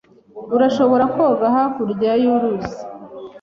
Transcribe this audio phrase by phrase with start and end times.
[0.55, 2.77] Urashobora koga hakurya y'uruzi?